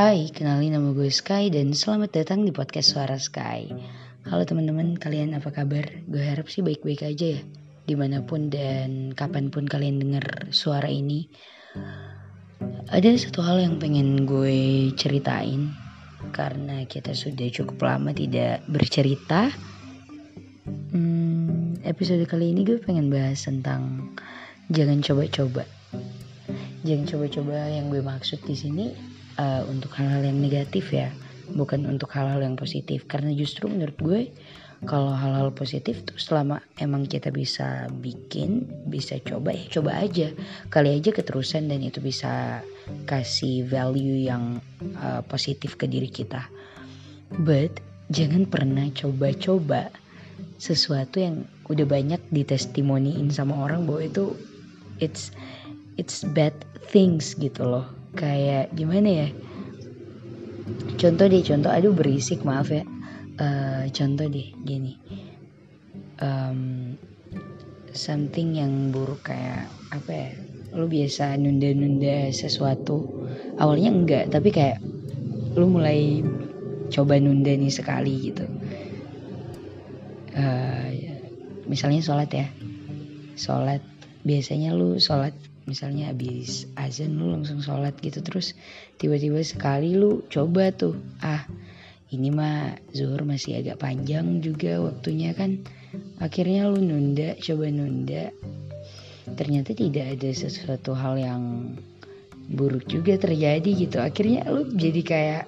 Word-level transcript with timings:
Hai, 0.00 0.32
kenalin 0.32 0.72
nama 0.72 0.96
gue 0.96 1.12
Sky 1.12 1.52
dan 1.52 1.76
selamat 1.76 2.16
datang 2.16 2.48
di 2.48 2.56
podcast 2.56 2.96
Suara 2.96 3.20
Sky. 3.20 3.68
Halo 4.24 4.48
teman-teman, 4.48 4.96
kalian 4.96 5.36
apa 5.36 5.52
kabar? 5.52 5.84
Gue 6.08 6.24
harap 6.24 6.48
sih 6.48 6.64
baik-baik 6.64 7.04
aja 7.04 7.36
ya. 7.36 7.40
Di 7.84 8.00
mana 8.00 8.24
pun 8.24 8.48
dan 8.48 9.12
kapan 9.12 9.52
pun 9.52 9.68
kalian 9.68 10.00
dengar 10.00 10.24
suara 10.56 10.88
ini. 10.88 11.28
Ada 12.88 13.12
satu 13.12 13.44
hal 13.44 13.60
yang 13.60 13.76
pengen 13.76 14.24
gue 14.24 14.88
ceritain. 14.96 15.68
Karena 16.32 16.80
kita 16.88 17.12
sudah 17.12 17.52
cukup 17.52 17.84
lama 17.84 18.16
tidak 18.16 18.64
bercerita. 18.72 19.52
Hmm, 20.96 21.76
episode 21.84 22.24
kali 22.24 22.56
ini 22.56 22.64
gue 22.64 22.80
pengen 22.80 23.12
bahas 23.12 23.44
tentang 23.44 24.16
jangan 24.72 25.04
coba-coba. 25.04 25.68
Jangan 26.80 27.04
coba-coba 27.08 27.56
yang 27.68 27.92
gue 27.92 28.00
maksud 28.00 28.40
di 28.44 28.56
sini 28.56 28.86
uh, 29.36 29.62
untuk 29.68 29.92
hal-hal 30.00 30.24
yang 30.24 30.40
negatif 30.40 30.88
ya 30.92 31.12
bukan 31.54 31.86
untuk 31.86 32.10
hal-hal 32.14 32.40
yang 32.42 32.54
positif. 32.54 33.06
Karena 33.10 33.34
justru 33.34 33.66
menurut 33.66 33.98
gue 33.98 34.20
kalau 34.88 35.12
hal-hal 35.12 35.52
positif 35.52 36.00
tuh 36.08 36.16
selama 36.16 36.64
emang 36.80 37.04
kita 37.04 37.28
bisa 37.28 37.92
bikin 38.00 38.64
bisa 38.88 39.20
coba 39.20 39.52
ya 39.52 39.64
coba 39.68 40.00
aja. 40.00 40.32
Kali 40.72 40.96
aja 40.96 41.12
keterusan 41.12 41.68
dan 41.68 41.84
itu 41.84 42.00
bisa 42.00 42.64
kasih 43.04 43.68
value 43.68 44.24
yang 44.24 44.64
uh, 44.96 45.20
positif 45.28 45.76
ke 45.76 45.84
diri 45.84 46.08
kita. 46.08 46.48
But 47.36 47.84
jangan 48.08 48.48
pernah 48.48 48.88
coba-coba 48.90 49.92
sesuatu 50.56 51.20
yang 51.20 51.44
udah 51.68 51.84
banyak 51.84 52.20
ditestimoniin 52.32 53.28
sama 53.28 53.60
orang 53.60 53.84
bahwa 53.84 54.02
itu 54.02 54.24
it's 54.96 55.32
it's 56.00 56.24
bad 56.32 56.56
things 56.88 57.36
gitu 57.36 57.68
loh. 57.68 57.84
Kayak 58.16 58.72
gimana 58.72 59.28
ya? 59.28 59.28
Contoh 60.96 61.28
deh 61.28 61.44
contoh 61.44 61.68
aduh 61.68 61.92
berisik 61.92 62.40
maaf 62.40 62.72
ya. 62.72 62.88
Uh, 63.36 63.84
contoh 63.92 64.24
deh 64.32 64.48
gini. 64.64 64.96
Um, 66.24 66.96
something 67.92 68.56
yang 68.56 68.88
buruk 68.88 69.28
kayak 69.28 69.68
apa 69.92 70.10
ya? 70.10 70.28
Lu 70.72 70.88
biasa 70.88 71.36
nunda-nunda 71.36 72.32
sesuatu. 72.32 73.28
Awalnya 73.60 73.92
enggak 73.92 74.24
tapi 74.32 74.48
kayak 74.48 74.80
lu 75.52 75.68
mulai 75.68 76.24
coba 76.88 77.20
nunda 77.20 77.52
nih 77.52 77.70
sekali 77.70 78.32
gitu. 78.32 78.48
Uh, 80.32 80.88
misalnya 81.68 82.00
sholat 82.00 82.30
ya. 82.32 82.46
Sholat 83.36 83.82
biasanya 84.24 84.76
lu 84.76 85.00
sholat 85.00 85.32
misalnya 85.70 86.10
habis 86.10 86.66
azan 86.74 87.14
lu 87.14 87.30
langsung 87.30 87.62
sholat 87.62 87.94
gitu 88.02 88.18
terus 88.26 88.58
tiba-tiba 88.98 89.38
sekali 89.46 89.94
lu 89.94 90.26
coba 90.26 90.74
tuh 90.74 90.98
ah 91.22 91.46
ini 92.10 92.34
mah 92.34 92.74
zuhur 92.90 93.22
masih 93.22 93.62
agak 93.62 93.86
panjang 93.86 94.42
juga 94.42 94.82
waktunya 94.82 95.30
kan. 95.30 95.62
Akhirnya 96.18 96.66
lu 96.66 96.82
nunda 96.82 97.38
coba 97.38 97.70
nunda. 97.70 98.34
Ternyata 99.30 99.78
tidak 99.78 100.18
ada 100.18 100.30
sesuatu 100.34 100.90
hal 100.90 101.22
yang 101.22 101.42
buruk 102.50 102.90
juga 102.90 103.14
terjadi 103.14 103.70
gitu. 103.86 104.02
Akhirnya 104.02 104.42
lu 104.50 104.66
jadi 104.74 105.02
kayak 105.06 105.44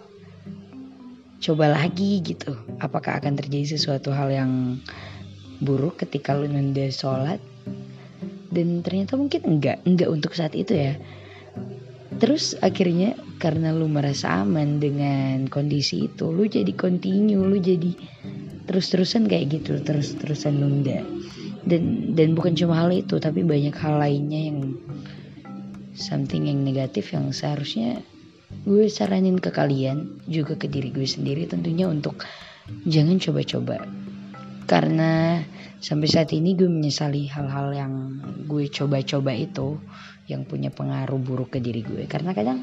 coba 1.42 1.74
lagi 1.74 2.22
gitu 2.22 2.54
apakah 2.78 3.18
akan 3.18 3.34
terjadi 3.34 3.74
sesuatu 3.74 4.14
hal 4.14 4.30
yang 4.30 4.78
buruk 5.58 5.98
ketika 5.98 6.38
lu 6.38 6.46
nunda 6.46 6.86
sholat 6.94 7.42
dan 8.52 8.84
ternyata 8.84 9.16
mungkin 9.16 9.40
enggak 9.48 9.80
enggak 9.88 10.08
untuk 10.12 10.36
saat 10.36 10.52
itu 10.52 10.76
ya. 10.76 10.94
Terus 12.20 12.54
akhirnya 12.60 13.16
karena 13.40 13.74
lu 13.74 13.88
merasa 13.88 14.44
aman 14.44 14.78
dengan 14.78 15.48
kondisi 15.48 16.06
itu 16.06 16.30
lu 16.30 16.46
jadi 16.46 16.70
continue 16.76 17.40
lu 17.40 17.58
jadi 17.58 17.96
terus-terusan 18.68 19.26
kayak 19.26 19.58
gitu 19.58 19.80
terus-terusan 19.82 20.54
nunda. 20.60 21.02
Dan 21.64 22.14
dan 22.14 22.36
bukan 22.36 22.52
cuma 22.54 22.78
hal 22.84 22.92
itu 22.92 23.18
tapi 23.18 23.42
banyak 23.42 23.74
hal 23.74 23.98
lainnya 23.98 24.52
yang 24.52 24.76
something 25.96 26.46
yang 26.46 26.60
negatif 26.62 27.10
yang 27.16 27.32
seharusnya 27.32 28.04
gue 28.68 28.86
saranin 28.86 29.40
ke 29.40 29.48
kalian 29.48 30.20
juga 30.28 30.54
ke 30.54 30.68
diri 30.68 30.92
gue 30.92 31.08
sendiri 31.08 31.48
tentunya 31.48 31.88
untuk 31.88 32.20
jangan 32.84 33.16
coba-coba 33.16 33.84
karena 34.66 35.42
sampai 35.82 36.08
saat 36.08 36.30
ini 36.30 36.54
gue 36.54 36.70
menyesali 36.70 37.26
hal-hal 37.26 37.74
yang 37.74 37.92
gue 38.46 38.70
coba-coba 38.70 39.34
itu 39.34 39.82
yang 40.30 40.46
punya 40.46 40.70
pengaruh 40.70 41.18
buruk 41.18 41.54
ke 41.54 41.58
diri 41.58 41.82
gue. 41.82 42.06
Karena 42.06 42.30
kadang 42.30 42.62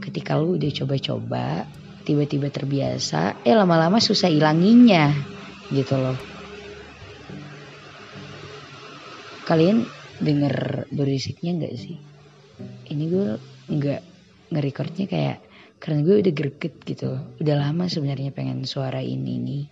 ketika 0.00 0.40
lu 0.40 0.56
udah 0.56 0.70
coba-coba 0.72 1.68
tiba-tiba 2.08 2.48
terbiasa 2.48 3.44
eh 3.44 3.52
lama-lama 3.52 4.00
susah 4.00 4.32
ilanginya 4.32 5.12
gitu 5.68 6.00
loh. 6.00 6.18
Kalian 9.44 9.84
denger 10.20 10.86
berisiknya 10.94 11.60
nggak 11.60 11.74
sih? 11.76 11.96
Ini 12.90 13.04
gue 13.06 13.26
nggak 13.70 14.00
ngerekordnya 14.50 15.06
kayak 15.06 15.38
karena 15.80 16.00
gue 16.04 16.16
udah 16.24 16.32
greget 16.32 16.74
gitu. 16.88 17.20
Udah 17.40 17.56
lama 17.56 17.86
sebenarnya 17.86 18.32
pengen 18.32 18.64
suara 18.64 19.04
ini 19.04 19.34
nih 19.40 19.64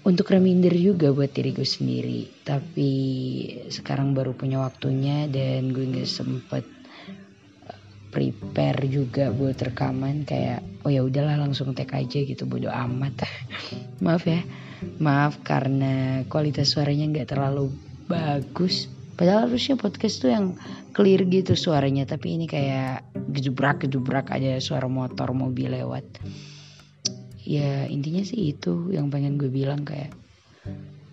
untuk 0.00 0.32
reminder 0.32 0.72
juga 0.72 1.12
buat 1.12 1.28
diri 1.28 1.52
gue 1.52 1.66
sendiri. 1.66 2.20
Tapi 2.44 2.92
sekarang 3.68 4.16
baru 4.16 4.32
punya 4.32 4.64
waktunya 4.64 5.28
dan 5.28 5.76
gue 5.76 5.84
nggak 5.84 6.08
sempet 6.08 6.64
eh, 7.68 7.80
prepare 8.08 8.80
juga 8.88 9.28
buat 9.28 9.60
rekaman. 9.60 10.24
Kayak 10.24 10.64
oh 10.88 10.90
ya 10.90 11.04
udahlah 11.04 11.36
langsung 11.36 11.76
tag 11.76 11.92
aja 11.92 12.24
gitu. 12.24 12.48
Bodo 12.48 12.72
amat. 12.72 13.28
Maaf 14.04 14.24
ya. 14.24 14.40
Maaf 14.96 15.44
karena 15.44 16.24
kualitas 16.32 16.72
suaranya 16.72 17.04
nggak 17.12 17.36
terlalu 17.36 17.68
bagus. 18.08 18.88
Padahal 19.20 19.52
harusnya 19.52 19.76
podcast 19.76 20.24
tuh 20.24 20.32
yang 20.32 20.56
clear 20.96 21.28
gitu 21.28 21.52
suaranya. 21.52 22.08
Tapi 22.08 22.40
ini 22.40 22.48
kayak 22.48 23.04
gejubrak 23.36 23.84
gejubrak 23.84 24.32
ada 24.32 24.56
suara 24.64 24.88
motor 24.88 25.36
mobil 25.36 25.76
lewat 25.76 26.08
ya 27.44 27.86
intinya 27.88 28.24
sih 28.24 28.52
itu 28.52 28.92
yang 28.92 29.08
pengen 29.08 29.40
gue 29.40 29.48
bilang 29.48 29.84
kayak 29.84 30.12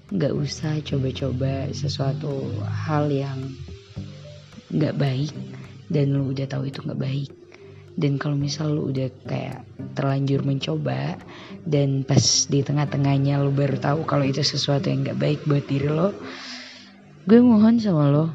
nggak 0.07 0.33
usah 0.33 0.79
coba-coba 0.83 1.71
sesuatu 1.75 2.47
hal 2.63 3.11
yang 3.11 3.51
nggak 4.71 4.95
baik 4.95 5.31
dan 5.87 6.15
lu 6.15 6.31
udah 6.31 6.47
tahu 6.47 6.67
itu 6.67 6.83
nggak 6.83 6.99
baik. 6.99 7.31
Dan 7.97 8.21
kalau 8.21 8.37
misal 8.37 8.77
lu 8.77 8.93
udah 8.93 9.09
kayak 9.25 9.65
terlanjur 9.97 10.45
mencoba 10.45 11.17
dan 11.65 12.05
pas 12.05 12.21
di 12.45 12.61
tengah-tengahnya 12.61 13.41
lu 13.41 13.49
baru 13.49 13.81
tahu 13.81 14.05
kalau 14.05 14.21
itu 14.21 14.45
sesuatu 14.45 14.93
yang 14.93 15.01
nggak 15.01 15.17
baik 15.17 15.39
buat 15.49 15.65
diri 15.65 15.89
lo 15.89 16.13
gue 17.25 17.41
mohon 17.41 17.81
sama 17.81 18.07
lo 18.07 18.29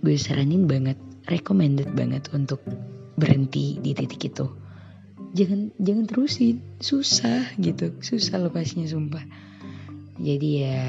gue 0.00 0.14
saranin 0.14 0.70
banget 0.70 0.96
recommended 1.26 1.90
banget 1.92 2.30
untuk 2.30 2.62
berhenti 3.18 3.82
di 3.82 3.92
titik 3.92 4.30
itu 4.30 4.46
jangan 5.36 5.60
jangan 5.76 6.04
terusin. 6.08 6.56
Susah 6.80 7.52
gitu. 7.60 7.92
Susah 8.00 8.40
lepasnya 8.40 8.88
sumpah. 8.88 9.22
Jadi 10.16 10.64
ya 10.64 10.80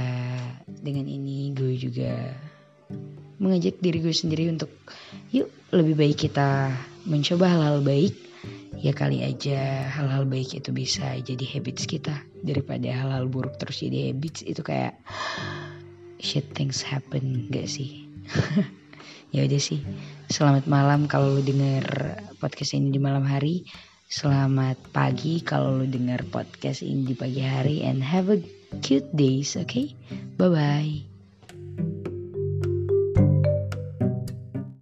dengan 0.79 1.03
ini 1.03 1.51
gue 1.51 1.75
juga 1.75 2.31
mengajak 3.43 3.83
diri 3.83 3.99
gue 3.99 4.15
sendiri 4.15 4.47
untuk 4.47 4.71
yuk 5.35 5.51
lebih 5.75 5.99
baik 5.99 6.31
kita 6.31 6.71
mencoba 7.03 7.45
hal-hal 7.51 7.83
baik. 7.83 8.15
Ya 8.77 8.93
kali 8.95 9.25
aja 9.25 9.89
hal-hal 9.89 10.23
baik 10.29 10.55
itu 10.55 10.71
bisa 10.71 11.19
jadi 11.19 11.43
habits 11.43 11.83
kita. 11.83 12.15
Daripada 12.39 12.87
hal-hal 12.87 13.27
buruk 13.27 13.59
terus 13.59 13.83
jadi 13.83 14.15
habits 14.15 14.47
itu 14.47 14.63
kayak 14.63 14.95
shit 16.23 16.47
things 16.55 16.79
happen. 16.79 17.51
Gak 17.51 17.67
sih. 17.67 18.07
Ya 19.27 19.43
udah 19.43 19.59
sih. 19.59 19.83
Selamat 20.31 20.71
malam 20.71 21.03
kalau 21.11 21.35
lu 21.35 21.43
denger 21.43 22.15
podcast 22.39 22.79
ini 22.79 22.95
di 22.95 22.99
malam 23.03 23.27
hari 23.27 23.67
Selamat 24.07 24.79
pagi 24.95 25.43
kalau 25.43 25.83
lu 25.83 25.85
dengar 25.91 26.23
podcast 26.31 26.79
ini 26.79 27.11
di 27.11 27.15
pagi 27.19 27.43
hari 27.43 27.83
and 27.83 27.99
have 27.99 28.31
a 28.31 28.39
cute 28.79 29.11
days, 29.11 29.59
okay? 29.59 29.99
Bye 30.39 30.47
bye. 30.47 31.16